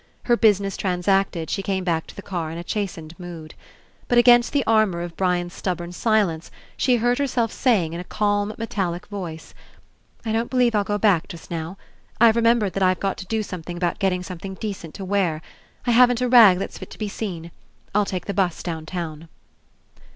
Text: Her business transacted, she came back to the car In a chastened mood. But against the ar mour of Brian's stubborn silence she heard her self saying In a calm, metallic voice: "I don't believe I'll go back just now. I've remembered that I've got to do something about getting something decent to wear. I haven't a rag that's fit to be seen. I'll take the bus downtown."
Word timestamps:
Her 0.23 0.35
business 0.35 0.77
transacted, 0.77 1.51
she 1.51 1.61
came 1.61 1.83
back 1.83 2.07
to 2.07 2.15
the 2.15 2.23
car 2.23 2.49
In 2.49 2.57
a 2.57 2.63
chastened 2.63 3.13
mood. 3.19 3.53
But 4.07 4.17
against 4.17 4.51
the 4.51 4.63
ar 4.65 4.87
mour 4.87 5.03
of 5.03 5.15
Brian's 5.15 5.53
stubborn 5.53 5.91
silence 5.91 6.49
she 6.75 6.95
heard 6.95 7.19
her 7.19 7.27
self 7.27 7.51
saying 7.51 7.93
In 7.93 7.99
a 7.99 8.03
calm, 8.03 8.51
metallic 8.57 9.05
voice: 9.09 9.53
"I 10.25 10.31
don't 10.31 10.49
believe 10.49 10.73
I'll 10.73 10.83
go 10.83 10.97
back 10.97 11.27
just 11.27 11.51
now. 11.51 11.77
I've 12.19 12.35
remembered 12.35 12.73
that 12.73 12.81
I've 12.81 12.99
got 12.99 13.15
to 13.17 13.27
do 13.27 13.43
something 13.43 13.77
about 13.77 13.99
getting 13.99 14.23
something 14.23 14.55
decent 14.55 14.95
to 14.95 15.05
wear. 15.05 15.39
I 15.85 15.91
haven't 15.91 16.21
a 16.21 16.27
rag 16.27 16.57
that's 16.57 16.79
fit 16.79 16.89
to 16.89 16.97
be 16.97 17.07
seen. 17.07 17.51
I'll 17.93 18.03
take 18.05 18.25
the 18.25 18.33
bus 18.33 18.63
downtown." 18.63 19.29